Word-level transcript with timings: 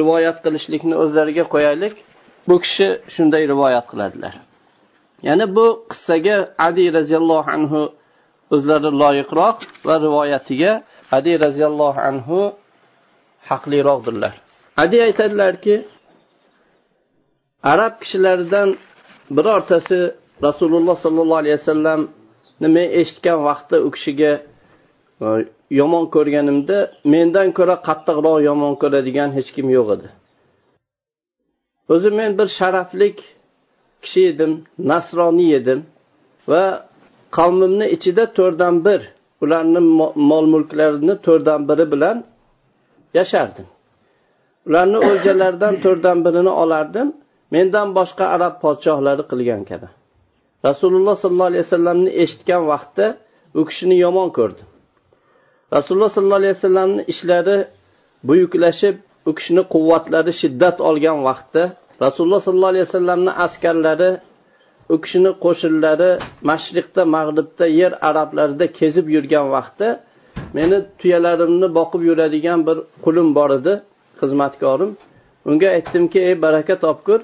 rivoyat 0.00 0.36
qilishlikni 0.44 0.94
o'zlariga 1.02 1.44
qo'yaylik. 1.54 1.94
Bu 2.48 2.56
kishi 2.64 2.88
shunday 3.14 3.42
rivoyat 3.52 3.86
qiladilar. 3.90 4.34
Ya'ni 5.26 5.46
bu 5.56 5.66
qissaga 5.90 6.36
adi 6.68 6.84
roziyallohu 6.98 7.48
anhu 7.56 7.82
o'zlari 8.54 8.90
loyiqroq 9.02 9.58
va 9.86 9.94
rivoyatiga 10.06 10.72
adi 11.16 11.32
roziyallohu 11.44 12.00
anhu 12.10 12.40
haqliroqdirlar. 13.50 14.34
Adi 14.82 14.96
aytadilarki 15.08 15.74
arab 17.72 17.94
kishilaridan 18.02 18.68
birortasi 19.36 20.00
rasululloh 20.46 20.96
sollallohu 21.04 21.40
alayhi 21.42 21.58
vasallamni 21.60 22.68
men 22.76 22.86
eshitgan 23.00 23.38
vaqtda 23.48 23.76
u 23.86 23.88
kishiga 23.96 24.32
yomon 25.70 26.04
ko'rganimda 26.14 26.76
mendan 27.12 27.48
ko'ra 27.58 27.76
qattiqroq 27.88 28.38
yomon 28.48 28.74
ko'radigan 28.82 29.30
hech 29.36 29.50
kim 29.56 29.66
yo'q 29.76 29.88
edi. 29.96 30.08
O'zi 31.92 32.10
men 32.18 32.30
bir 32.38 32.48
sharaflik 32.58 33.18
kishi 34.02 34.22
edim 34.32 34.52
nasroniy 34.90 35.50
edim 35.60 35.80
va 36.50 36.62
qavmimni 37.36 37.86
ichida 37.96 38.24
to'rtdan 38.38 38.74
bir 38.86 39.00
ularni 39.44 39.80
mol 40.30 40.44
mulklarini 40.54 41.14
to'rtdan 41.26 41.60
biri 41.68 41.86
bilan 41.92 42.16
yashardim. 43.18 43.66
Ularni 44.68 44.98
o'ljalaridan 45.08 45.74
to'rtdan 45.84 46.18
birini 46.26 46.52
olardim 46.62 47.08
mendan 47.54 47.88
boshqa 47.98 48.24
arab 48.36 48.54
podshohlari 48.64 49.24
qilgan 49.30 49.62
kabi. 49.70 49.88
Rasululloh 50.68 51.16
sollallohu 51.22 51.50
alayhi 51.52 51.64
vasallamni 51.66 52.10
eshitgan 52.22 52.62
vaqtda 52.72 53.06
u 53.58 53.60
kishini 53.68 53.96
yomon 54.04 54.30
ko'rdim 54.38 54.68
rasululloh 55.74 56.10
sollallohu 56.16 56.40
alayhi 56.42 56.56
vasallamni 56.58 57.02
ishlari 57.12 57.58
buyuklashib 58.28 58.96
u 59.28 59.30
kishini 59.38 59.62
quvvatlari 59.74 60.32
shiddat 60.40 60.76
olgan 60.88 61.18
vaqtda. 61.28 61.62
Rasululloh 62.04 62.40
sollallohu 62.46 62.72
alayhi 62.74 62.86
vasallamni 62.88 63.32
askarlari 63.46 64.10
u 64.94 64.96
kishini 65.04 65.30
qo'shinlari 65.44 66.10
mashriqda 66.50 67.02
mag'ribda 67.16 67.66
yer 67.80 67.92
arablarida 68.08 68.66
kezib 68.78 69.06
yurgan 69.14 69.46
vaqtda 69.56 69.88
meni 70.56 70.78
tuyalarimni 71.00 71.68
boqib 71.78 72.02
yuradigan 72.08 72.60
bir 72.68 72.78
qulim 73.04 73.28
bor 73.38 73.50
edi 73.58 73.74
xizmatkorim. 74.20 74.90
Unga 75.48 75.68
aytdimki 75.76 76.18
ey 76.28 76.34
baraka 76.44 76.74
topkur 76.84 77.20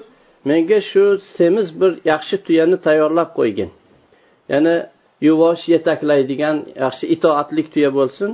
menga 0.49 0.79
shu 0.89 1.03
semiz 1.37 1.67
bir 1.79 1.91
yaxshi 2.11 2.35
tuyani 2.45 2.77
tayyorlab 2.85 3.29
qo'ygin. 3.37 3.69
Ya'ni 4.51 4.75
yuvosh 5.27 5.63
yetaklaydigan 5.73 6.57
yaxshi 6.83 7.05
itoatlik 7.15 7.67
tuya 7.73 7.89
bo'lsin. 7.97 8.31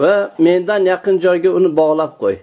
Va 0.00 0.14
mendan 0.46 0.82
yaqin 0.92 1.16
joyga 1.24 1.50
uni 1.58 1.70
bog'lab 1.80 2.12
qo'y. 2.22 2.36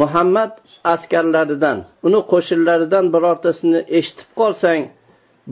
Muhammad 0.00 0.52
askarlaridan 0.94 1.78
uni 2.06 2.20
qo'shinlaridan 2.32 3.04
birortasini 3.14 3.80
eshitib 3.98 4.30
qolsang 4.40 4.82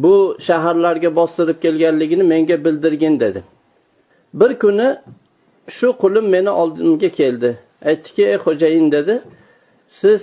bu 0.02 0.14
shaharlarga 0.46 1.10
bostirib 1.18 1.58
kelganligini 1.64 2.24
menga 2.32 2.56
bildirgin 2.64 3.14
dedi. 3.24 3.40
Bir 4.40 4.52
kuni 4.62 4.88
shu 5.76 5.88
qulim 6.02 6.26
meni 6.34 6.50
oldimga 6.60 7.10
keldi. 7.20 7.50
Aytdiki 7.90 8.22
ey 8.32 8.38
xo'jayin 8.44 8.86
dedi. 8.96 9.14
Siz 10.00 10.22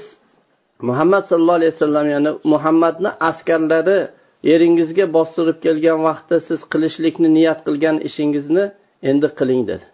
muhammad 0.89 1.23
sallallohu 1.29 1.59
alayhi 1.61 1.73
vasallam 1.75 2.07
ya'ni 2.16 2.31
muhammadni 2.53 3.09
askarlari 3.29 3.99
eringizga 4.44 5.06
bostirib 5.17 5.58
kelgan 5.66 6.00
vaqtda 6.08 6.38
siz 6.47 6.59
qilishlikni 6.72 7.30
niyat 7.38 7.59
qilgan 7.67 7.97
ishingizni 8.08 8.66
endi 9.09 9.28
qiling 9.39 9.64
dedi. 9.72 9.86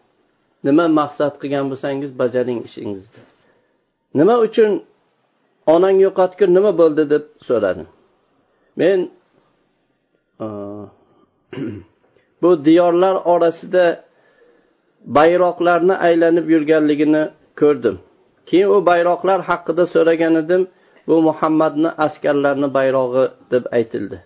Nima 0.67 0.86
maqsad 1.00 1.34
qilgan 1.42 1.66
bo'lsangiz 1.72 2.12
bajaring 2.22 2.59
ishingizni. 2.68 3.22
Nima 4.20 4.36
uchun 4.48 4.72
onang 5.73 5.98
yo'qotgin 6.06 6.50
nima 6.58 6.72
bo'ldi 6.81 7.03
deb 7.14 7.23
so'radim. 7.48 7.88
Men 8.81 9.00
bu 12.42 12.50
diyorlar 12.66 13.16
orasida 13.34 13.85
bayroqlarni 15.18 15.96
aylanib 16.08 16.46
yurganligini 16.53 17.24
ko'rdim. 17.62 17.96
Keyin 18.50 18.69
u 18.75 18.78
bayroqlar 18.90 19.40
haqida 19.50 19.84
so'ragan 19.96 20.34
edim 20.44 20.62
bu 21.08 21.16
muhammadni 21.28 21.90
askarlarini 22.06 22.69
bayrog'i 22.78 23.25
deb 23.52 23.64
aytildi. 23.78 24.18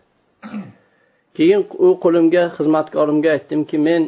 keyin 1.38 1.62
u 1.86 1.88
qo'limga 2.04 2.44
xizmatkorimga 2.58 3.30
aytdimki 3.36 3.78
men 3.88 4.02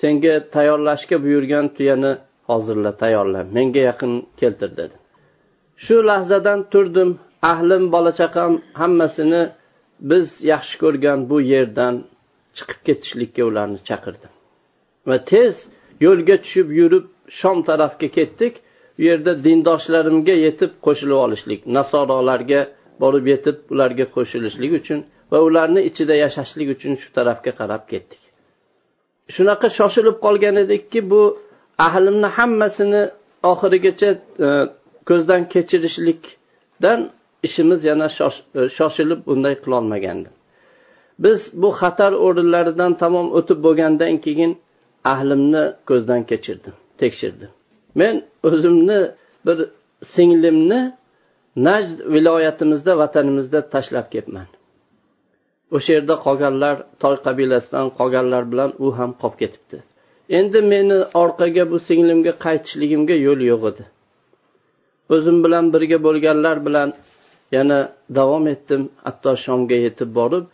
senga 0.00 0.34
tayyorlashga 0.54 1.16
buyurgan 1.24 1.66
tuyani 1.76 2.12
hozirla 2.50 2.92
tayyorla 3.02 3.40
menga 3.56 3.82
yaqin 3.90 4.12
keltir 4.40 4.70
dedi. 4.80 4.96
Shu 5.84 5.96
lahzadan 6.10 6.60
turdim 6.72 7.10
ahlim 7.52 7.84
bola 7.94 8.12
chaqam 8.20 8.52
hammasini 8.80 9.42
biz 10.10 10.26
yaxshi 10.52 10.76
ko'rgan 10.82 11.18
bu 11.30 11.36
yerdan 11.52 11.94
chiqib 12.56 12.80
ketishlikka 12.86 13.42
ularni 13.50 13.78
chaqirdim. 13.88 14.32
Va 15.08 15.16
tez 15.32 15.54
yo'lga 16.06 16.36
tushib 16.44 16.68
yurib 16.80 17.06
shom 17.40 17.58
tarafga 17.68 18.08
ketdik. 18.18 18.54
U 19.00 19.02
yerda 19.08 19.32
dindoshlarimga 19.44 20.34
yetib 20.46 20.72
qo'shilib 20.86 21.18
olishlik 21.24 21.60
nasorolarga 21.76 22.60
borib 23.02 23.24
yetib 23.32 23.56
ularga 23.72 24.06
qo'shilishlik 24.16 24.72
uchun 24.80 25.00
va 25.32 25.38
ularni 25.48 25.80
ichida 25.90 26.14
yashashlik 26.24 26.68
uchun 26.74 26.92
shu 27.02 27.08
tarafga 27.18 27.52
qarab 27.60 27.82
ketdik. 27.92 28.22
Shunaqa 29.34 29.68
shoshilib 29.78 30.16
qolgan 30.24 30.56
edikki 30.64 31.00
bu 31.12 31.22
ahlimni 31.86 32.28
hammasini 32.36 33.02
oxirigacha 33.52 34.10
e, 34.46 34.48
ko'zdan 35.08 35.42
kechirishlikdan 35.52 36.98
ishimiz 37.46 37.80
yana 37.90 38.06
e, 38.60 38.60
shoshilib 38.78 39.20
bunday 39.28 39.54
qilolmagandi. 39.64 40.30
Biz 41.24 41.40
bu 41.62 41.68
xatar 41.80 42.12
o'rinlaridan 42.26 42.92
tamom 43.02 43.26
o'tib 43.38 43.58
bo'lgandan 43.66 44.14
keyin 44.24 44.52
ahlimni 45.12 45.64
ko'zdan 45.88 46.20
kechirdim 46.30 46.74
tekshirdim. 47.02 47.50
Men 48.00 48.14
o'zimni 48.48 49.00
bir 49.46 49.58
singlimni 50.14 50.80
najd 51.68 51.98
viloyatimizda 52.14 52.92
vatanimizda 53.02 53.58
tashlab 53.74 54.06
kelibman 54.14 54.48
o'sha 55.76 55.90
yerda 55.96 56.14
qolganlar 56.26 56.76
toy 57.02 57.16
qabilasidan 57.26 57.86
qolganlar 57.98 58.42
bilan 58.52 58.70
u 58.84 58.86
ham 58.98 59.10
qolib 59.20 59.36
ketibdi. 59.42 59.76
Endi 60.38 60.60
meni 60.72 60.98
orqaga 61.22 61.64
bu 61.72 61.78
singlimga 61.88 62.32
qaytishligimga 62.44 63.16
yo'l 63.26 63.40
yo'q 63.50 63.62
edi. 63.70 63.84
O'zim 65.14 65.38
bilan 65.44 65.64
birga 65.74 65.98
bo'lganlar 66.06 66.56
bilan 66.66 66.88
yana 67.56 67.78
davom 68.18 68.44
etdim. 68.54 68.82
Hatto 69.06 69.32
shomga 69.44 69.78
yetib 69.86 70.10
borib 70.18 70.44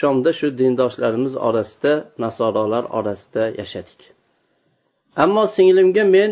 shomda 0.00 0.30
shu 0.38 0.46
dindoshlarimiz 0.60 1.34
orasida 1.48 1.92
nasorolar 2.24 2.84
orasida 2.98 3.44
yashadik. 3.60 4.00
Ammo 5.24 5.44
singlimga 5.56 6.04
men 6.16 6.30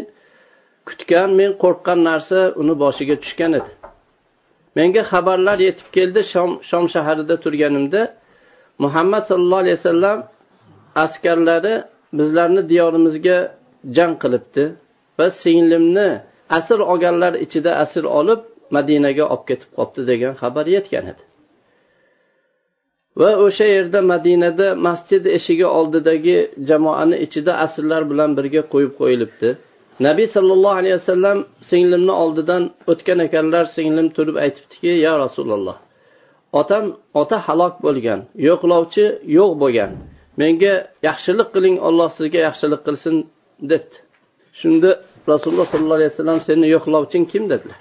kutgan 0.88 1.30
men 1.40 1.50
qo'rqqan 1.62 1.98
narsa 2.08 2.38
uni 2.60 2.74
boshiga 2.84 3.16
tushgan 3.22 3.52
edi. 3.60 3.70
Menga 4.76 5.02
xabarlar 5.12 5.58
yetib 5.68 5.88
keldi. 5.96 6.20
Shom 6.32 6.50
shom 6.70 6.84
shaharida 6.94 7.34
turganimda 7.44 8.02
muhammad 8.84 9.22
sallallohu 9.30 9.62
alayhi 9.64 9.78
vasallam 9.80 10.18
askarlari 11.04 11.74
bizlarni 12.18 12.62
diyorimizga 12.70 13.38
jang 13.96 14.14
qilibdi 14.22 14.64
va 15.18 15.26
singlimni 15.42 16.08
asir 16.58 16.78
olganlar 16.92 17.32
ichida 17.44 17.70
asir 17.84 18.04
olib 18.20 18.40
madinaga 18.76 19.24
olib 19.34 19.44
ketib 19.50 19.70
qolibdi 19.76 20.02
degan 20.10 20.32
xabar 20.42 20.66
yetgan 20.76 21.04
edi. 21.12 21.22
Va 23.20 23.30
o'sha 23.46 23.66
yerda 23.74 24.00
madinada 24.12 24.66
masjid 24.86 25.22
eshigi 25.36 25.66
oldidagi 25.78 26.36
jamoani 26.68 27.16
ichida 27.26 27.52
asrlar 27.64 28.02
bilan 28.10 28.30
birga 28.38 28.62
qo'yib 28.72 28.92
qo'yilibdi. 29.00 29.48
Nabiy 30.06 30.28
sollallohu 30.36 30.76
alayhi 30.80 30.96
vasallam 31.00 31.38
singlimni 31.70 32.14
oldidan 32.22 32.62
o'tgan 32.92 33.18
ekanlar 33.26 33.64
singlim 33.76 34.08
turib 34.16 34.36
aytibdiki 34.44 34.90
ya 35.06 35.12
rasululloh 35.24 35.76
otam 36.60 36.84
ota 37.20 37.36
halok 37.46 37.74
bo'lgan 37.86 38.20
yo'qlovchi 38.48 39.04
yo'q 39.38 39.52
bo'lgan. 39.62 39.92
Menga 40.40 40.74
yaxshilik 41.08 41.48
qiling 41.54 41.76
olloh 41.88 42.08
sizga 42.18 42.40
yaxshilik 42.48 42.80
qilsin 42.86 43.16
debdi 43.70 43.96
shunda 44.60 44.90
rasululloh 45.32 45.66
sollallohu 45.72 45.98
alayhi 46.00 46.12
vasallam 46.14 46.40
seni 46.48 46.66
yo'qlovching 46.74 47.24
kim 47.32 47.44
dedilar. 47.52 47.80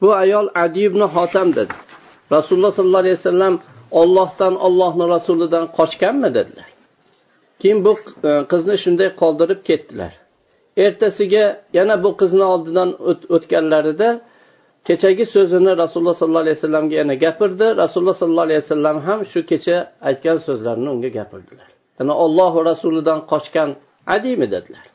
Bu 0.00 0.08
ayol 0.22 0.46
adi 0.64 0.80
ibn 0.88 1.00
hotam 1.14 1.48
dedi. 1.58 1.74
Rasululloh 2.36 2.72
sollallohu 2.78 3.04
alayhi 3.04 3.18
vasallam 3.20 3.54
ollohdan 4.00 4.54
ollohni 4.66 5.04
rasulidan 5.14 5.64
qochganmi 5.78 6.30
dedilar. 6.38 6.68
Keyin 7.60 7.78
bu 7.86 7.92
e, 8.28 8.30
qizni 8.52 8.76
shunday 8.84 9.08
qoldirib 9.20 9.60
ketdilar. 9.68 10.12
Ertasiga 10.84 11.44
yana 11.78 11.94
bu 12.04 12.10
qizni 12.20 12.44
oldidan 12.54 12.90
o'tganlarida 13.36 14.08
kechagi 14.88 15.24
so'zini 15.34 15.72
rasululloh 15.82 16.16
sollallohu 16.20 16.44
alayhi 16.46 16.58
vasallamga 16.60 16.94
yana 17.02 17.14
gapirdi. 17.24 17.66
Rasululloh 17.82 18.16
sollallohu 18.20 18.46
alayhi 18.48 18.62
vasallam 18.64 18.96
ham 19.06 19.20
shu 19.32 19.40
kecha 19.50 19.76
aytgan 20.08 20.38
so'zlarini 20.46 20.88
unga 20.94 21.10
gapirdilar. 21.18 21.68
Ya'ni 21.98 22.14
ollohu 22.24 22.58
rasulidan 22.70 23.18
qochgan 23.32 23.70
adimi 24.14 24.46
dedilar. 24.54 24.86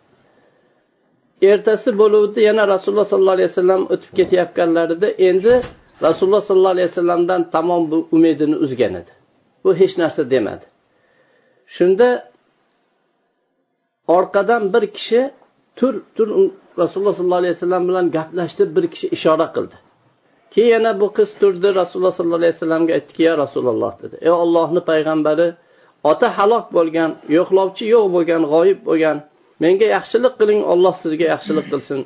Ertasi 1.52 1.90
bo'luvdi 2.02 2.40
yana 2.50 2.64
rasululloh 2.74 3.08
sollallohu 3.12 3.38
alayhi 3.38 3.52
vasallam 3.54 3.82
o'tib 3.94 4.12
ketayotganlarida 4.18 5.08
endi 5.30 5.54
rasululloh 6.08 6.44
sollallohu 6.48 6.76
alayhi 6.76 6.90
vasallamdan 6.92 7.42
tamom 7.56 7.82
bu 7.92 7.98
umidini 8.16 8.56
uzgan 8.66 8.94
edi. 9.02 9.12
Bu 9.64 9.70
hech 9.82 9.94
narsa 10.02 10.22
demadi. 10.34 10.66
Shunda 11.76 12.08
orqadan 14.18 14.64
bir 14.74 14.84
kishi 14.96 15.22
tur 15.78 15.94
tur 16.16 16.28
rasululloh 16.84 17.16
sollallohu 17.20 17.42
alayhi 17.44 17.56
vasallam 17.58 17.84
bilan 17.90 18.06
gaplashdi 18.18 18.64
bir 18.76 18.86
kishi 18.94 19.08
ishora 19.18 19.48
qildi. 19.56 19.76
Keyin 20.54 20.72
yana 20.76 20.92
bu 21.02 21.08
qiz 21.18 21.30
turdi 21.42 21.68
rasululloh 21.82 22.14
sollallohu 22.18 22.42
alayhi 22.42 22.56
vasallamga 22.58 22.92
aytdiki 22.98 23.22
ya 23.30 23.34
rasululloh 23.44 23.94
dedi. 24.04 24.16
Ey 24.28 24.34
ollohni 24.44 24.82
payg'ambari 24.90 25.48
ota 26.12 26.28
halok 26.38 26.66
bo'lgan 26.78 27.12
yo'qlovchi 27.38 27.86
yo'q 27.94 28.06
bo'lgan 28.16 28.42
g'oyib 28.54 28.80
bo'lgan 28.90 29.18
menga 29.64 29.88
yaxshilik 29.96 30.34
qiling 30.40 30.62
olloh 30.74 30.94
sizga 31.04 31.26
yaxshilik 31.34 31.66
qilsin 31.72 32.00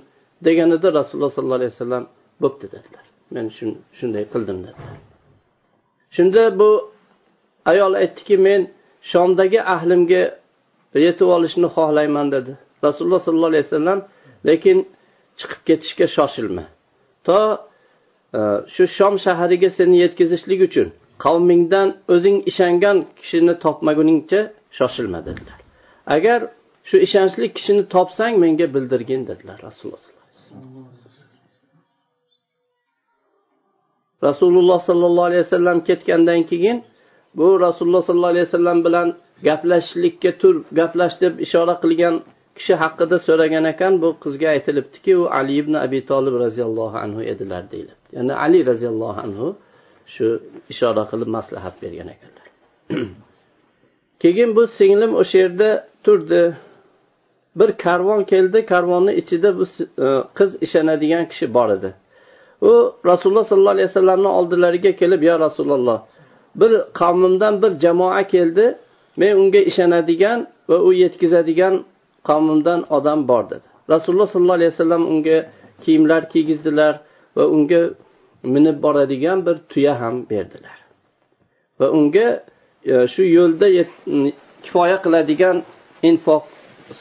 deganida 0.48 0.88
rasululloh 1.00 1.31
sollallohu 1.36 1.60
alayhi 1.62 1.74
vasallam 1.75 2.04
bo'pti 2.44 2.66
dedilar. 2.74 3.06
Men 3.36 3.46
shunday 3.98 4.24
qildim 4.34 4.58
dedilar. 4.66 4.98
Shunda 6.16 6.44
bu 6.60 6.70
ayol 7.72 7.94
aytdiki 8.02 8.36
men 8.48 8.62
shomdagi 9.12 9.60
ahlimga 9.75 10.24
yetib 11.06 11.28
olishni 11.36 11.68
xohlayman 11.75 12.28
dedi. 12.36 12.52
Rasululloh 12.86 13.22
sollallohu 13.25 13.52
alayhi 13.54 13.66
vasallam 13.68 14.00
lekin 14.48 14.78
chiqib 15.40 15.62
ketishga 15.68 16.06
shoshilma. 16.16 16.66
To 17.28 17.38
e, 18.38 18.40
shu 18.74 18.84
shom 18.98 19.13
shahariga 19.25 19.69
seni 19.78 19.95
yetkazishlik 20.04 20.60
uchun 20.68 20.88
qavmingdan 21.25 21.88
o'zing 22.13 22.38
ishongan 22.51 22.98
kishini 23.19 23.54
topmaguningcha 23.66 24.40
shoshilma 24.78 25.19
dedilar. 25.28 25.60
Agar 26.16 26.40
shu 26.90 26.98
ishonchli 27.07 27.48
kishini 27.57 27.84
topsang 27.95 28.34
menga 28.44 28.68
bildirgin 28.75 29.22
dedilar 29.30 29.57
rasululloh 29.68 30.01
sallallohu 30.06 30.86
alayhi 30.89 31.06
vasallam. 31.10 31.34
Rasululloh 34.28 34.80
sollallohu 34.89 35.28
alayhi 35.30 35.44
vasallam 35.48 35.78
ketgandan 35.89 36.42
keyin 36.51 36.78
bu 37.38 37.48
rasululloh 37.66 38.04
sollallohu 38.07 38.34
alayhi 38.36 38.48
vasallam 38.50 38.78
bilan 38.86 39.07
gaplashishlikka 39.48 40.31
tur 40.42 40.56
gaplash 40.80 41.16
deb 41.24 41.34
ishora 41.46 41.75
qilgan 41.84 42.16
kishi 42.58 42.74
haqida 42.84 43.18
so'ragan 43.28 43.66
ekan 43.74 43.94
bu 44.04 44.10
qizga 44.24 44.48
aytilibdiki 44.56 45.12
u 45.22 45.24
ali 45.38 45.54
ibn 45.62 45.74
abi 45.86 46.00
tolib 46.12 46.36
roziyallohu 46.46 46.98
anhu 47.06 47.22
edilar 47.34 47.64
deyiladi. 47.72 48.04
Ya'ni 48.18 48.34
ali 48.46 48.60
roziyallohu 48.72 49.20
anhu 49.26 49.48
shu 50.14 50.28
ishora 50.74 51.04
qilib 51.12 51.30
maslahat 51.38 51.76
bergan 51.84 52.10
ekanlar. 52.16 52.48
Keyin 54.22 54.50
bu 54.56 54.64
singlim 54.80 55.12
o'sha 55.22 55.38
yerda 55.44 55.70
turdi. 56.06 56.44
Bir 57.60 57.70
karvon 57.86 58.22
keldi 58.32 58.60
karvonni 58.72 59.14
ichida 59.22 59.50
bu 59.58 59.64
e, 60.06 60.08
qiz 60.38 60.52
ishonadigan 60.66 61.24
kishi 61.32 61.46
bor 61.58 61.70
edi. 61.78 61.90
U 62.70 62.72
rasululloh 63.12 63.46
sollallohu 63.52 63.76
alayhi 63.78 63.90
vasallamni 63.92 64.30
oldilariga 64.40 64.92
kelib 65.02 65.22
yo 65.30 65.36
rasululloh 65.46 66.00
bir 66.56 66.72
qavmimdan 67.00 67.54
bir 67.64 67.72
jamoa 67.84 68.24
keldi 68.34 68.66
men 69.18 69.32
unga 69.42 69.62
ishonadigan 69.70 70.40
va 70.70 70.78
u 70.88 70.94
yetkazadigan 71.04 71.74
qavmimdan 72.28 72.80
odam 72.98 73.20
bor 73.28 73.44
dedi. 73.52 73.68
Rasululloh 73.94 74.28
sollallohu 74.34 74.60
alayhi 74.60 74.72
vasallam 74.75 75.04
unga 75.14 75.38
kiyimlar 75.84 76.22
kiygizdilar 76.30 76.94
va 77.36 77.44
unga 77.56 77.81
minib 78.44 78.78
boradigan 78.86 79.46
bir 79.46 79.58
tuya 79.72 79.94
ham 80.02 80.16
berdilar. 80.30 80.78
Va 81.80 81.88
unga 81.98 82.28
e, 82.92 83.08
shu 83.14 83.24
yo'lda 83.38 83.68
kifoya 84.64 84.98
qiladigan 85.04 85.58
infoq 86.10 86.44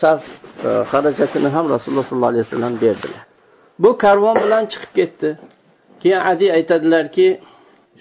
sarf 0.01 0.25
e, 0.67 0.69
xarajatini 0.91 1.49
ham 1.57 1.67
rasululloh 1.75 2.07
sollallohu 2.11 2.33
alayhi 2.35 2.47
vasallam 2.47 2.75
berdilar. 2.85 3.23
Bu 3.83 3.91
karvon 4.03 4.37
bilan 4.45 4.65
chiqib 4.73 4.93
ketdi. 4.99 5.31
Keyin 6.01 6.21
adi 6.33 6.47
aytadilarki 6.57 7.27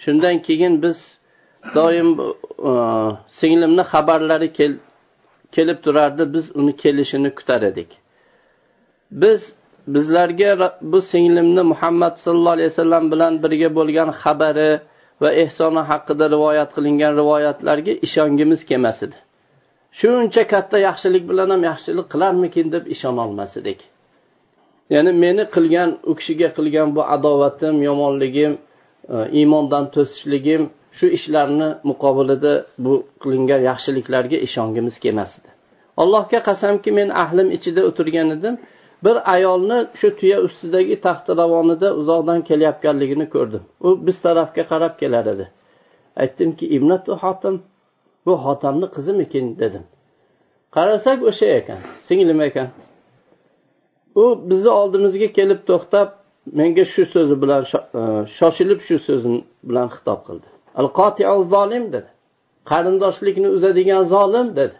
shundan 0.03 0.35
keyin 0.47 0.73
biz 0.83 0.99
doim 1.75 2.09
e, 2.69 2.71
singlimni 3.39 3.83
xabarlari 3.91 4.49
kel, 4.57 4.73
kelib 5.55 5.77
turardi 5.85 6.23
biz 6.33 6.45
uni 6.59 6.73
kelishini 6.83 7.29
kutar 7.37 7.61
edik. 7.71 7.89
Biz 9.21 9.41
bizlarga 9.87 10.51
bu 10.81 10.99
singlimni 11.11 11.63
muhammad 11.71 12.15
sallallohu 12.23 12.55
alayhi 12.57 12.71
vasallam 12.73 13.05
bilan 13.11 13.33
birga 13.43 13.69
bo'lgan 13.77 14.09
xabari 14.21 14.71
va 15.21 15.29
ehsoni 15.43 15.81
haqida 15.91 16.25
rivoyat 16.35 16.69
qilingan 16.75 17.13
rivoyatlarga 17.21 17.93
ishongimiz 18.07 18.59
kelmas 18.69 18.99
edi. 19.05 19.17
Shuncha 19.99 20.43
katta 20.53 20.77
yaxshilik 20.87 21.23
bilan 21.31 21.49
ham 21.53 21.61
yaxshilik 21.71 22.07
qilarmikin 22.13 22.65
deb 22.75 22.83
ishonolmas 22.95 23.51
edik. 23.61 23.79
Ya'ni 24.93 25.11
meni 25.23 25.43
qilgan 25.55 25.89
u 26.09 26.11
kishiga 26.19 26.49
qilgan 26.57 26.87
bu 26.95 27.01
adovatim 27.15 27.75
yomonligim 27.89 28.53
e, 28.57 29.17
iymondan 29.39 29.85
to'sishligim 29.95 30.61
shu 30.97 31.07
ishlarni 31.17 31.69
muqobilida 31.89 32.53
bu 32.85 32.93
qilingan 33.23 33.61
yaxshiliklarga 33.69 34.37
ishongimiz 34.47 34.95
kelmasdi 35.03 35.49
allohga 36.01 36.39
qasamki 36.49 36.89
men 36.99 37.09
ahlim 37.23 37.47
ichida 37.57 37.81
o'tirgan 37.89 38.29
edim 38.37 38.55
bir 39.03 39.31
ayolni 39.33 39.87
shu 39.99 40.07
tuya 40.19 40.37
ustidagi 40.47 40.95
taxtiravonida 41.05 41.87
uzoqdan 42.01 42.39
kelayotganligini 42.49 43.27
ko'rdim. 43.35 43.63
U 43.87 43.89
biz 44.07 44.17
tarafga 44.25 44.63
qarab 44.71 44.93
kelar 45.01 45.25
edi. 45.33 45.45
Aytdimki 46.21 46.65
ibnatu 46.77 47.11
xotim 47.23 47.55
bu 48.25 48.33
xotamni 48.45 48.87
qizimikin 48.95 49.45
dedim. 49.61 49.83
Qarasak 50.75 51.19
o'sha 51.29 51.47
ekan 51.59 51.79
singlim 52.07 52.39
ekan. 52.47 52.69
U 54.21 54.23
bizni 54.49 54.71
oldimizga 54.81 55.29
kelib 55.37 55.59
to'xtab 55.69 56.09
menga 56.59 56.85
shu 56.93 57.03
so'zi 57.13 57.35
bilan 57.43 57.61
e, 57.99 58.01
shoshilib 58.37 58.79
shu 58.87 58.95
so'zi 59.07 59.29
bilan 59.69 59.87
xitob 59.95 60.19
qildi. 60.27 60.47
Al 60.79 60.87
qotiul 60.99 61.41
zolim 61.53 61.85
dedi. 61.95 62.09
Qarindoshlikni 62.71 63.49
uzadigan 63.55 64.03
zolim 64.13 64.47
dedi. 64.59 64.77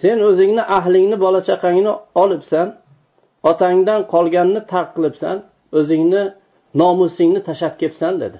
Sen 0.00 0.18
o'zingni 0.28 0.62
ahlingni 0.78 1.16
bola 1.24 1.40
chaqangni 1.48 1.92
olibsan 2.22 2.68
otangdan 3.50 4.00
qolganni 4.14 4.60
tark 4.72 4.90
qilibsan 4.96 5.36
o'zingni 5.78 6.22
nomusingni 6.80 7.40
tashlab 7.48 7.74
kelibsan 7.80 8.14
dedi. 8.24 8.38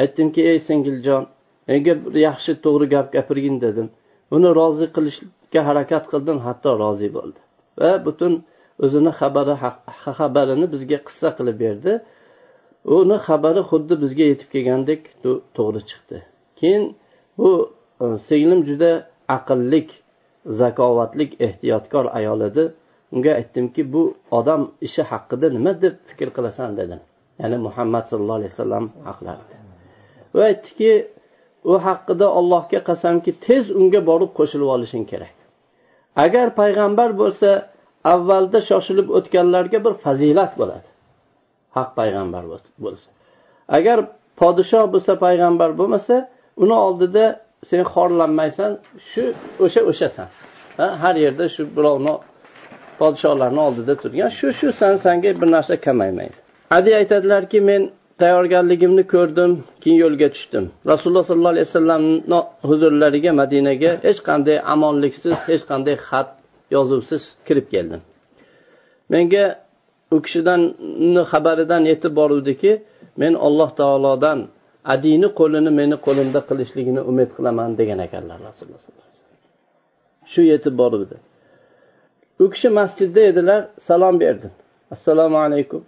Aytdimki 0.00 0.40
ey 0.50 0.58
singiljon 0.68 1.22
menga 1.68 1.94
bir 2.02 2.14
yaxshi 2.28 2.52
to'g'ri 2.64 2.86
gap 2.94 3.06
gapirgin 3.16 3.56
dedim. 3.64 3.86
Uni 4.36 4.48
rozi 4.58 4.86
qilishga 4.96 5.60
harakat 5.68 6.04
qildim 6.12 6.38
hatto 6.46 6.70
rozi 6.82 7.08
bo'ldi. 7.16 7.40
Va 7.80 7.92
butun 8.06 8.32
o'zini 8.84 9.12
xabari 9.20 9.54
xabarini 10.18 10.66
bizga 10.74 10.98
qissa 11.06 11.28
qilib 11.38 11.56
berdi. 11.64 11.92
Uni 12.94 13.16
xabari 13.26 13.62
xuddi 13.70 13.94
bizga 14.02 14.24
yetib 14.32 14.48
kelgandek 14.54 15.00
to'g'ri 15.56 15.80
chiqdi. 15.90 16.18
Keyin 16.58 16.84
bu 17.38 17.50
e, 18.04 18.06
singlim 18.28 18.60
juda 18.68 18.90
aqllik 19.36 19.88
zakovatlik 20.60 21.30
ehtiyotkor 21.46 22.04
ayol 22.18 22.40
edi. 22.48 22.64
Unga 23.14 23.32
aytdimki 23.40 23.82
bu 23.92 24.02
odam 24.38 24.62
ishi 24.86 25.02
haqida 25.10 25.46
nima 25.56 25.72
deb 25.82 25.94
fikr 26.10 26.28
qilasan 26.36 26.70
dedim. 26.80 27.00
Ya'ni 27.40 27.58
muhammad 27.66 28.04
sallallohu 28.10 28.38
alayhi 28.40 28.52
vasallam 28.54 28.84
haqlarida. 29.08 29.56
U 30.36 30.38
aytdiki 30.48 30.92
u 31.70 31.74
haqida 31.86 32.26
allohga 32.38 32.80
qasamki 32.88 33.30
tez 33.46 33.64
unga 33.80 34.00
borib 34.10 34.30
qo'shilib 34.38 34.68
olishing 34.76 35.04
kerak. 35.12 35.36
Agar 36.24 36.46
payg'ambar 36.60 37.10
bo'lsa 37.22 37.50
avvalda 38.14 38.58
shoshilib 38.70 39.08
o'tganlarga 39.18 39.78
bir 39.86 39.94
fazilat 40.04 40.52
bo'ladi. 40.60 40.88
Haq 41.76 41.90
payg'ambar 41.98 42.44
bo'lsa. 42.84 43.08
Agar 43.78 43.98
podshoh 44.40 44.84
bo'lsa 44.94 45.12
payg'ambar 45.24 45.70
bo'lmasa 45.80 46.14
uni 46.62 46.76
oldida 46.86 47.24
sen 47.68 47.82
xorlanmaysan 47.92 48.70
shu 49.10 49.24
o'sha 49.64 49.80
o'shasan. 49.90 50.28
Har 51.02 51.14
yerda 51.24 51.44
shu 51.54 51.62
birovni 51.76 52.14
podshohlarni 53.00 53.60
oldida 53.68 53.94
turgan 54.02 54.30
shu 54.38 54.48
shu 54.58 54.68
san 54.80 54.94
sanga 55.04 55.30
bir 55.40 55.48
narsa 55.56 55.74
kamaymaydi. 55.86 56.36
Adi 56.76 56.90
aytadilarki 57.00 57.58
men 57.70 57.82
tayyorgarligimni 58.22 59.04
ko'rdim 59.14 59.50
keyin 59.82 59.98
yo'lga 60.04 60.28
tushdim. 60.34 60.64
Rasululloh 60.92 61.24
sollallohu 61.30 61.54
alayhi 61.56 61.68
vasallamni 61.70 62.40
huzurlariga 62.68 63.32
madinaga 63.42 63.90
hech 64.06 64.20
qanday 64.28 64.56
amonliksiz 64.74 65.36
hech 65.50 65.64
qanday 65.70 65.96
xat 66.08 66.28
yozuvsiz 66.76 67.22
kirib 67.46 67.66
keldim. 67.74 68.00
Menga 69.12 69.44
u 70.14 70.16
kishidan 70.24 70.60
xabaridan 71.30 71.82
yetib 71.90 72.12
boruvdiki 72.20 72.72
men 73.20 73.32
alloh 73.46 73.70
taolodan 73.80 74.38
adini 74.94 75.28
qo'lini 75.38 75.70
meni 75.80 75.96
qo'limda 76.06 76.40
qilishligini 76.48 77.02
umid 77.10 77.30
qilaman 77.36 77.70
degan 77.80 77.98
ekanlar 78.06 78.38
rasululloh 78.48 78.80
sallallohu 78.84 79.08
alayhi 79.08 79.22
vasallam. 79.22 79.42
Shu 80.32 80.42
yetib 80.52 80.74
boruvdi. 80.82 81.16
U 82.42 82.44
kishi 82.52 82.68
masjidda 82.78 83.20
edilar 83.30 83.60
salom 83.88 84.14
berdim 84.22 84.52
assalomu 84.94 85.38
alaykum. 85.46 85.82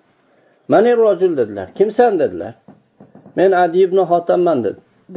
Mani 0.72 0.96
rojul 0.96 1.32
dedilar. 1.40 1.68
Kimsan 1.78 2.12
dedilar. 2.18 2.54
Men 3.36 3.50
adi 3.52 3.78
ibn 3.86 3.98
xotamman 4.10 4.58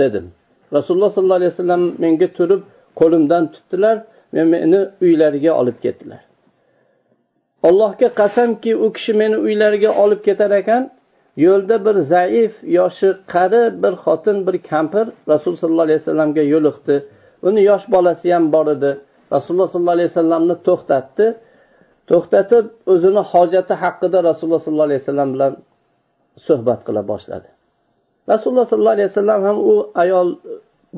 dedim. 0.02 0.26
Rasululloh 0.74 1.12
sollallohu 1.16 1.40
alayhi 1.42 1.54
vasallam 1.56 1.84
menga 2.04 2.28
turib 2.38 2.62
qo'limdan 3.00 3.44
tutdilar 3.54 3.96
va 4.36 4.44
meni 4.54 4.80
uylariga 5.06 5.52
olib 5.62 5.78
ketdilar. 5.84 6.22
Allohga 7.68 8.08
qasamki 8.22 8.72
u 8.86 8.88
kishi 8.96 9.14
meni 9.22 9.38
uylariga 9.46 9.92
olib 10.04 10.22
ketar 10.28 10.52
ekan 10.62 10.84
yo'lda 11.46 11.76
bir 11.86 11.96
zaif 12.14 12.54
yoshi 12.78 13.10
qari 13.34 13.64
bir 13.84 13.94
xotin 14.04 14.38
bir 14.48 14.56
kampir 14.72 15.06
rasululloh 15.32 15.62
sollallohu 15.64 15.88
alayhi 15.88 16.02
vasallamga 16.02 16.44
yo'liqdi 16.54 16.96
uni 17.48 17.62
yosh 17.70 17.86
bolasi 17.96 18.28
ham 18.34 18.46
bor 18.56 18.68
edi. 18.76 18.92
Rasululloh 19.36 19.68
sollallohu 19.74 19.98
alayhi 19.98 20.10
vasallamni 20.12 20.56
to'xtatdi. 20.68 21.26
To'xtatib 22.10 22.66
o'zini 22.94 23.22
hojati 23.32 23.74
haqida 23.84 24.18
rasululloh 24.30 24.62
sollallohu 24.66 24.90
alayhi 24.90 25.02
vasallam 25.04 25.30
bilan 25.36 25.54
suhbat 26.48 26.80
qila 26.88 27.02
boshladi. 27.12 27.50
Rasululloh 28.32 28.66
sollallohu 28.72 28.96
alayhi 28.98 29.10
vasallam 29.12 29.40
ham 29.48 29.58
u 29.72 29.74
ayol 30.04 30.30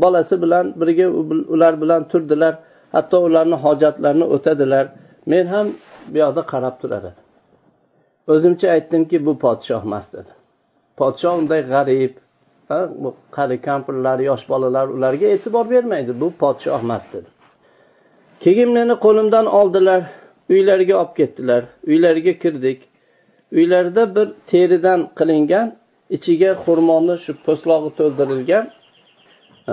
bolasi 0.04 0.36
bilan 0.44 0.66
birga 0.80 1.08
ular 1.54 1.74
bilan 1.84 2.02
turdilar. 2.12 2.54
Hatto 2.96 3.18
ularni 3.28 3.58
hojatlarini 3.66 4.26
o'tadilar. 4.36 4.86
Men 5.32 5.46
ham 5.54 5.68
bu 6.12 6.18
yoqda 6.24 6.42
qarab 6.54 6.76
turar 6.82 7.04
edi 7.12 7.22
o'zimcha 8.28 8.68
aytdimki 8.76 9.26
bu 9.26 9.34
podshoh 9.40 9.82
emas 9.88 10.14
dedi. 10.14 10.32
Podshoh 10.98 11.34
unday 11.40 11.62
g'arib 11.74 12.14
bu 13.04 13.16
qari 13.32 13.62
kampirlar 13.62 14.20
yosh 14.30 14.50
bolalar 14.50 14.88
ularga 14.88 15.28
e'tibor 15.36 15.70
bermaydi. 15.70 16.12
Bu 16.22 16.28
podshoh 16.42 16.80
emas 16.86 17.04
dedi. 17.14 17.30
Keyin 18.40 18.70
meni 18.78 18.96
qo'limdan 19.06 19.46
oldilar 19.46 20.02
uylariga 20.50 20.96
olib 21.02 21.16
ketdilar 21.20 21.64
uylariga 21.88 22.34
kirdik. 22.44 22.80
Uylarida 23.52 24.16
bir 24.16 24.28
teridan 24.48 25.10
qilingan 25.20 25.68
ichiga 26.16 26.52
xurmoni 26.64 27.16
shu 27.24 27.32
po'stlog'i 27.46 27.92
to'ldirilgan 28.00 28.66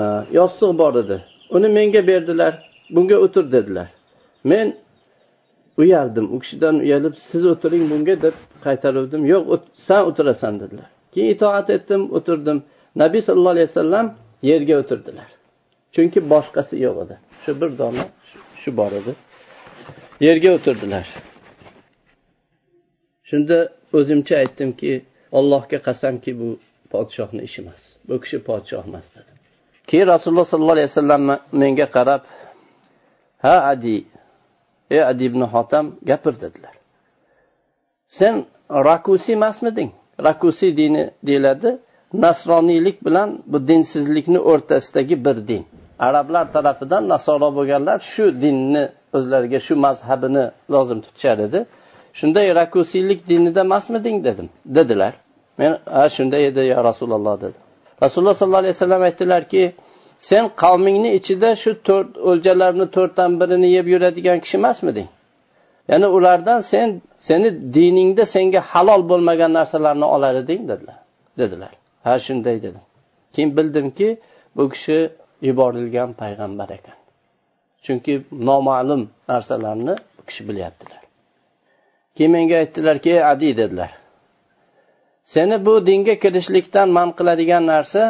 e, 0.01 0.03
yostiq 0.39 0.71
bor 0.81 0.95
edi 1.03 1.17
uni 1.57 1.69
menga 1.79 2.03
berdilar 2.11 2.53
bunga 2.95 3.17
o'tir 3.25 3.53
dedilar. 3.53 3.89
Men 4.45 4.67
uyaldim 5.81 6.27
u 6.35 6.37
kishidan 6.43 6.77
uyalib 6.85 7.15
siz 7.31 7.43
o'tiring 7.53 7.85
bunga 7.93 8.17
deb 8.25 8.37
qaytaruvdim. 8.67 9.23
Yo'q 9.33 9.45
san 9.87 10.03
o'tirasan 10.11 10.55
dedilar. 10.63 10.89
Keyin 11.13 11.31
itoat 11.35 11.69
etdim 11.77 12.03
o'tirdim. 12.17 12.59
Nabiy 13.03 13.23
sallallohu 13.27 13.55
alayhi 13.57 13.71
vasallam 13.73 14.07
yerga 14.51 14.75
o'tirdilar. 14.83 15.29
Chunki 15.95 16.21
boshqasi 16.33 16.75
yo'q 16.87 16.97
edi. 17.05 17.17
Shu 17.43 17.51
bir 17.61 17.71
dona 17.81 18.05
shu 18.61 18.71
bor 18.81 18.93
edi. 19.01 19.13
Yerga 20.27 20.51
o'tirdilar. 20.57 21.07
Shunda 23.29 23.59
o'zimcha 23.99 24.35
aytdimki 24.43 24.93
allohga 25.39 25.79
qasamki 25.89 26.31
bu 26.41 26.49
podshohni 26.93 27.43
ishi 27.49 27.59
emas. 27.63 27.83
Bu 28.09 28.15
kishi 28.23 28.39
podshoh 28.49 28.83
emas 28.91 29.07
dedim 29.17 29.37
keyin 29.91 30.07
rasululloh 30.07 30.47
sollallohu 30.53 30.77
alayhi 30.79 30.91
vasallam 30.93 31.23
menga 31.53 31.87
qarab 31.97 32.23
ha 33.45 33.55
adi 33.73 33.97
ey 34.91 35.03
adi 35.11 35.25
ibn 35.31 35.43
hotam 35.53 35.87
gapir 36.11 36.35
dedilar 36.45 36.75
sen 38.11 38.35
rakusiy 38.71 39.35
emasmiding? 39.35 39.91
Rakusiy 40.25 40.77
dini 40.77 41.11
deyiladi 41.27 41.79
nasroniylik 42.13 43.05
bilan 43.07 43.29
bu 43.47 43.69
dinsizlikni 43.69 44.39
o'rtasidagi 44.39 45.25
bir 45.25 45.49
din. 45.49 45.67
Arablar 45.99 46.53
tarafidan 46.53 47.09
nasoro 47.09 47.49
bo'lganlar 47.57 47.99
shu 48.13 48.25
dinni 48.43 48.85
o'zlariga 49.17 49.61
shu 49.67 49.75
mazhabini 49.87 50.45
lozim 50.73 51.01
tutishar 51.05 51.39
edi. 51.47 51.61
Shunday 52.19 52.47
rakusiylik 52.61 53.29
dinida 53.29 53.61
emasmiding? 53.61 54.17
Dedim. 54.25 54.49
Dedilar. 54.77 55.15
Men 55.59 55.73
ha 55.85 56.09
shunday 56.17 56.43
edi 56.51 56.61
yo 56.73 56.85
rasululloh 56.89 57.41
dedi. 57.45 57.59
Rasululloh 58.03 58.35
sollallohu 58.41 58.63
alayhi 58.65 58.75
vasallam 58.77 59.03
aytdilarki 59.09 59.63
sen 60.29 60.45
qavmingni 60.63 61.11
ichida 61.19 61.51
shu 61.63 61.71
to'rt 61.89 62.11
o'ljalarni 62.29 62.87
to'rtdan 62.97 63.31
birini 63.41 63.69
yeb 63.77 63.87
yuradigan 63.93 64.39
kishi 64.45 64.57
emasmiding 64.61 65.09
ya'ni 65.91 66.07
ulardan 66.17 66.61
sen 66.73 66.89
seni 67.29 67.49
diningda 67.77 68.25
senga 68.35 68.61
halol 68.73 69.03
bo'lmagan 69.11 69.51
narsalarni 69.59 70.07
olar 70.15 70.35
eding 70.43 70.63
dedilar 70.73 70.99
dedilar. 71.41 71.71
Ha 72.03 72.19
shunday 72.19 72.63
dedim. 72.63 72.85
Keyin 73.33 73.57
bildimki 73.57 74.09
bu 74.57 74.69
kishi 74.73 74.99
yuborilgan 75.43 76.11
payg'ambar 76.13 76.69
ekan. 76.79 76.99
Chunki 77.85 78.15
noma'lum 78.33 79.03
narsalarni 79.29 79.95
bu 80.17 80.23
kishi 80.29 80.43
bilyaptilar. 80.49 81.03
Keyin 82.17 82.33
menga 82.33 82.57
aytdilarki 82.63 83.25
adi 83.25 83.57
dedilar. 83.57 83.91
Seni 85.25 85.57
bu 85.67 85.87
dinga 85.87 86.15
kirishlikdan 86.23 86.89
man 86.89 87.09
qiladigan 87.19 87.65
narsa 87.67 88.03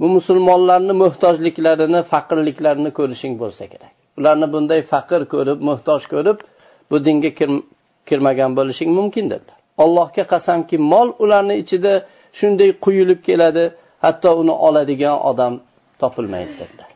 bu 0.00 0.06
musulmonlarni 0.16 0.94
muhtojliklarini 1.02 2.00
faqirliklarini 2.12 2.90
ko'rishing 2.98 3.34
bo'lsa 3.42 3.64
kerak. 3.72 3.92
Ularni 4.18 4.46
bunday 4.54 4.80
faqir 4.92 5.22
ko'rib 5.34 5.58
muhtoj 5.68 6.02
ko'rib 6.12 6.38
bu 6.90 6.96
dinga 7.06 7.30
kirmagan 8.08 8.52
bo'lishing 8.58 8.90
mumkin 8.98 9.26
dedilar. 9.32 9.58
Allohga 9.84 10.24
qasamki 10.32 10.76
mol 10.92 11.08
ularni 11.24 11.54
ichida 11.62 11.92
shunday 12.38 12.70
quyilib 12.84 13.20
keladi 13.28 13.64
hatto 14.04 14.30
uni 14.42 14.54
oladigan 14.66 15.16
odam 15.30 15.52
topilmaydi 16.00 16.54
dedilar. 16.60 16.88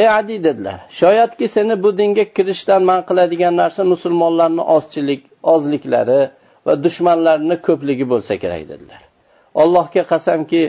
Ey 0.00 0.08
adi 0.18 0.44
dedilar 0.44 0.78
shoyatki 1.00 1.46
seni 1.54 1.74
bu 1.82 1.90
dinga 1.98 2.24
kirishdan 2.36 2.82
man 2.90 3.00
qiladigan 3.08 3.54
narsa 3.62 3.82
musulmonlarni 3.92 4.62
ozchilik 4.76 5.22
ozliklari 5.54 6.20
va 6.66 6.72
dushmanlarini 6.84 7.56
ko'pligi 7.66 8.06
bo'lsa 8.12 8.34
kerak 8.42 8.62
dedilar. 8.72 9.00
Allohga 9.62 10.02
qasamki 10.12 10.62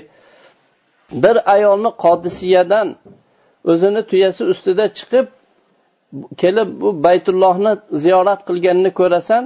bir 1.12 1.36
ayolni 1.56 1.92
qodisiyadan 2.04 2.88
o'zini 3.72 4.01
tuyasi 4.10 4.44
ustida 4.51 4.86
chiqib 4.98 5.28
kelib 6.42 6.70
bu 6.82 6.89
baytullohni 7.06 7.72
ziyorat 8.04 8.42
qilganini 8.50 8.92
ko'rasan 9.00 9.44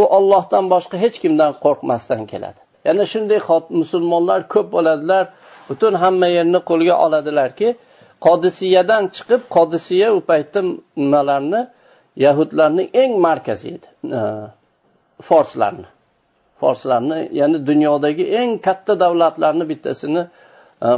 u 0.00 0.02
ollohdan 0.16 0.64
boshqa 0.74 0.96
hech 1.04 1.16
kimdan 1.22 1.52
qo'rqmasdan 1.64 2.22
keladi. 2.32 2.60
Ya'ni 2.86 3.04
shunday 3.12 3.40
musulmonlar 3.80 4.40
ko'p 4.54 4.68
bo'ladilar 4.76 5.24
butun 5.68 5.94
hamma 6.02 6.28
yerni 6.36 6.60
qo'lga 6.70 6.94
oladilarki 7.06 7.68
qodisiyadan 8.26 9.02
chiqib 9.16 9.42
qodisiya 9.56 10.08
u 10.16 10.20
paytda 10.30 10.60
nimalarni 11.02 11.60
yahudlarni 12.24 12.84
eng 13.02 13.12
markazi 13.26 13.68
edi 13.76 13.88
e, 14.18 14.20
forslarni. 15.28 15.88
Forslarni 16.60 17.18
ya'ni 17.40 17.58
dunyodagi 17.70 18.24
eng 18.40 18.50
katta 18.66 18.92
davlatlarni 19.04 19.64
bittasini 19.72 20.22
Э, 20.84 20.88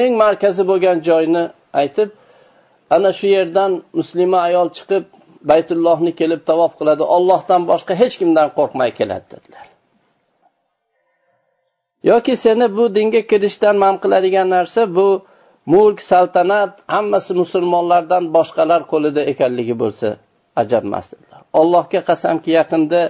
eng 0.00 0.12
markazi 0.22 0.62
bo'lgan 0.70 0.98
joyni 1.08 1.44
aytib 1.80 2.10
ana 2.94 3.10
shu 3.18 3.26
yerdan 3.36 3.72
muslima 3.98 4.38
ayol 4.48 4.68
chiqib 4.76 5.04
baytullohni 5.50 6.12
kelib 6.20 6.40
tavof 6.50 6.72
qiladi. 6.78 7.02
Ollohdan 7.16 7.62
boshqa 7.70 7.92
hech 8.02 8.14
kimdan 8.20 8.48
qo'rqmay 8.58 8.90
keladi 8.98 9.26
dedilar. 9.34 9.66
Yoki 12.10 12.34
seni 12.44 12.66
bu 12.76 12.84
dinga 12.96 13.22
kirishdan 13.30 13.76
man 13.84 13.94
qiladigan 14.02 14.48
narsa 14.56 14.82
bu 14.96 15.08
mulk 15.74 15.98
saltanat 16.10 16.72
hammasi 16.94 17.32
musulmonlardan 17.42 18.24
boshqalar 18.36 18.80
qo'lida 18.92 19.22
ekanligi 19.32 19.74
bo'lsa 19.82 20.08
ajabmas 20.62 21.06
dedilar. 21.12 21.40
Allohga 21.60 22.00
qasamki 22.08 22.50
yaqinda 22.58 23.00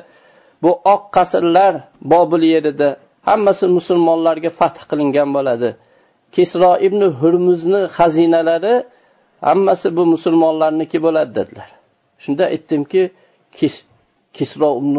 bu 0.62 0.70
oq 0.94 1.02
qasrlar 1.16 1.74
bobil 2.12 2.42
yerida 2.54 2.88
hammasi 3.28 3.66
musulmonlarga 3.78 4.50
fath 4.60 4.80
qilingan 4.90 5.30
bo'ladi. 5.36 5.70
Kisro 6.34 6.72
ibn 6.86 7.00
hurmuzni 7.20 7.80
xazinalari 7.96 8.74
hammasi 9.46 9.88
bu 9.96 10.02
musulmonlarniki 10.14 10.98
bo'ladi 11.06 11.32
dedilar. 11.38 11.68
Shunda 12.22 12.44
aytdimki 12.54 13.02
kisro 14.36 14.70
ibn 14.80 14.96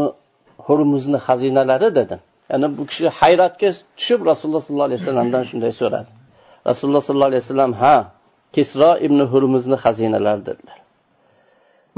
hurmuzni 0.66 1.18
xazinalari 1.28 1.90
dedim. 2.00 2.22
Ya'ni 2.52 2.68
bu 2.78 2.84
kishi 2.90 3.08
hayratga 3.20 3.70
tushib 3.98 4.20
rasululloh 4.30 4.62
sollallohu 4.66 4.90
alayhi 4.90 5.02
vasallamdan 5.04 5.44
shunday 5.50 5.72
so'radi. 5.82 6.10
Rasululloh 6.70 7.02
sollallohu 7.08 7.32
alayhi 7.32 7.44
vasallam 7.46 7.74
ha 7.82 7.96
kisro 8.56 8.92
ibn 9.06 9.20
hurmuzni 9.32 9.78
xazinalari 9.84 10.44
dedilar. 10.50 10.78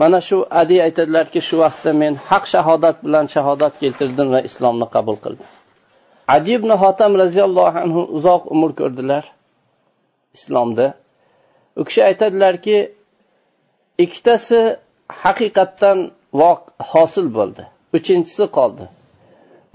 Mana 0.02 0.20
shu 0.28 0.38
adi 0.62 0.78
aytadilarki 0.88 1.40
shu 1.48 1.56
vaqtda 1.64 1.92
men 2.02 2.14
haq 2.30 2.44
shahodat 2.54 2.98
bilan 3.06 3.26
shahodat 3.36 3.74
keltirdim 3.82 4.28
va 4.34 4.40
islomni 4.50 4.88
qabul 4.96 5.18
qildim. 5.26 5.48
Adi 6.36 6.52
ibn 6.60 6.70
hotam 6.84 7.12
roziyallohu 7.24 7.78
anhu 7.86 8.02
uzoq 8.18 8.44
umr 8.56 8.72
ko'rdilar 8.80 9.24
islomda. 10.38 10.88
U 11.80 11.82
kishi 11.88 12.02
aytadilarki 12.10 12.78
ikkitasi 14.04 14.60
haqiqatdan 15.24 15.98
hosil 16.92 17.28
bo'ldi 17.38 17.64
uchinchisi 17.98 18.46
qoldi. 18.58 18.86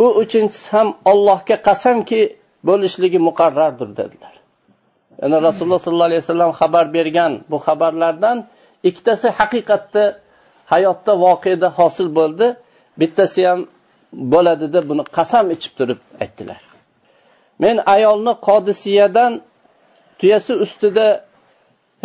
U 0.05 0.07
uchinchisi 0.23 0.69
ham 0.75 0.89
ollohga 1.11 1.57
qasamki 1.69 2.21
bo'lishligi 2.69 3.19
muqarrardir 3.29 3.91
dedilar. 4.01 4.35
Ya'ni 5.21 5.37
rasululloh 5.49 5.81
sollallohu 5.87 6.11
alayhi 6.11 6.23
vasallam 6.25 6.53
xabar 6.61 6.87
bergan 6.97 7.33
bu 7.51 7.59
xabarlardan 7.67 8.39
ikkitasi 8.89 9.29
haqiqatda 9.39 10.05
hayotda 10.73 11.13
voqeda 11.25 11.69
hosil 11.79 12.09
bo'ldi 12.19 12.47
bittasi 13.01 13.41
ham 13.49 13.61
bo'ladi 14.33 14.66
deb 14.75 14.85
buni 14.90 15.02
qasam 15.16 15.47
ichib 15.54 15.73
turib 15.78 16.00
aytdilar. 16.23 16.61
Men 17.62 17.76
ayolni 17.95 18.33
qodisiyadan 18.49 19.33
tuyasi 20.19 20.52
ustida 20.64 21.07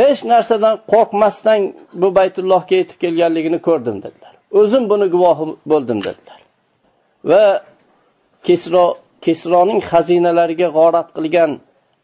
hech 0.02 0.20
narsadan 0.32 0.76
qo'rqmasdan 0.92 1.60
bu 2.02 2.08
baytullohga 2.20 2.76
yetib 2.82 2.98
kelganligini 3.04 3.60
ko'rdim 3.68 3.98
dedilar. 4.06 4.34
O'zim 4.60 4.84
buni 4.92 5.08
guvohi 5.14 5.46
bo'ldim 5.72 6.00
dedilar. 6.08 6.40
Va 7.30 7.46
kesro 8.48 8.86
kesroning 9.26 9.80
xazinalariga 9.92 10.68
g'orat 10.78 11.10
qilgan 11.18 11.52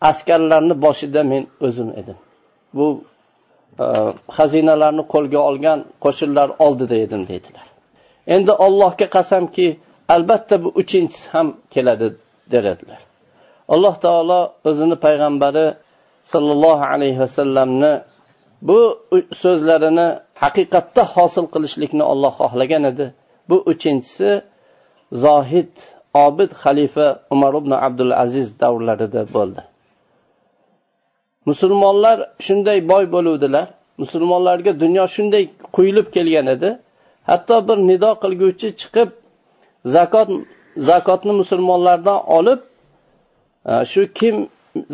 askarlarni 0.10 0.76
boshida 0.86 1.22
men 1.32 1.44
o'zim 1.68 1.90
edim. 2.02 2.18
Bu 2.78 2.88
e, 3.84 3.86
xazinalarni 4.38 5.04
qo'lga 5.14 5.40
olgan 5.50 5.80
qo'shinlar 6.04 6.48
oldida 6.66 6.96
edim 7.06 7.22
deydilar. 7.32 7.68
Endi 8.36 8.52
allohga 8.66 9.08
qasamki 9.18 9.68
albatta 10.16 10.56
bu 10.64 10.70
uchinchisi 10.82 11.30
ham 11.34 11.48
keladi 11.74 12.08
der 12.52 12.66
alloh 13.74 13.96
taolo 14.06 14.42
o'zini 14.70 14.96
payg'ambari 15.06 15.66
sollallohu 16.34 16.84
alayhi 16.94 17.20
vasallamni 17.26 17.94
bu 18.68 18.80
so'zlarini 19.44 20.08
haqiqatda 20.44 21.04
hosil 21.16 21.46
qilishlikni 21.54 22.04
olloh 22.12 22.34
xohlagan 22.42 22.84
edi. 22.92 23.06
Bu 23.50 23.58
uchinchisi 23.72 24.30
zohid 25.26 25.74
obid 26.26 26.52
xalifa 26.64 27.08
umar 27.34 27.54
ibn 27.62 27.72
abdul 27.88 28.14
aziz 28.24 28.48
davrlarida 28.62 29.22
bo'ldi. 29.36 29.62
Musulmonlar 31.50 32.18
shunday 32.46 32.80
boy 32.92 33.06
bo'luvdilar. 33.16 33.68
Musulmonlarga 34.02 34.72
dunyo 34.84 35.06
shunday 35.16 35.44
quyilib 35.76 36.08
kelgan 36.16 36.48
edi. 36.56 36.70
Hatto 37.30 37.56
bir 37.68 37.78
nido 37.90 38.12
qilguvchi 38.24 38.68
chiqib 38.82 39.10
zakot 39.96 40.30
zakotni 40.90 41.34
musulmonlardan 41.42 42.20
olib 42.38 42.60
e, 43.72 43.86
shu 43.92 44.02
kim 44.20 44.36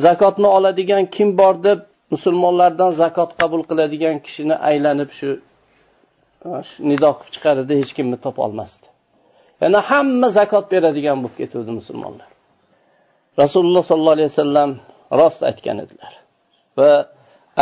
zakotni 0.05 0.47
oladigan 0.57 1.03
kim 1.15 1.29
bor 1.37 1.55
deb 1.67 1.79
musulmonlardan 2.13 2.91
zakot 3.01 3.29
qabul 3.39 3.61
qiladigan 3.69 4.15
kishini 4.25 4.55
aylanib 4.69 5.09
shu 5.19 5.29
e, 6.45 6.49
nido 6.89 7.09
qilib 7.17 7.31
chiqardi 7.35 7.73
hech 7.81 7.91
kimni 7.97 8.17
topolmasdi 8.25 8.87
yana 9.61 9.79
hamma 9.91 10.27
zakot 10.37 10.65
beradigan 10.73 11.17
bo'lib 11.23 11.35
ketuvdi 11.41 11.71
musulmonlar. 11.79 12.29
Rasululloh 13.43 13.83
sollallohu 13.89 14.17
alayhi 14.17 14.31
vasallam 14.33 14.71
rost 15.19 15.41
aytgan 15.49 15.77
edilar. 15.85 16.13
Va 16.77 16.91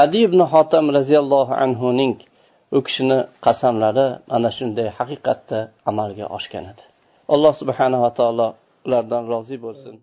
adi 0.03 0.19
ibn 0.27 0.39
hotam 0.53 0.85
roziyallohu 0.97 1.53
anhuning 1.65 2.15
u 2.77 2.79
kishini 2.87 3.19
qasamlari 3.45 4.07
mana 4.31 4.49
shunday 4.57 4.87
haqiqatda 4.99 5.59
amalga 5.89 6.25
oshgan 6.37 6.65
edi. 6.71 6.83
Alloh 7.33 7.53
subhanava 7.61 8.09
taolo 8.19 8.47
ulardan 8.85 9.23
rozi 9.31 9.57
bo'lsin. 9.65 9.99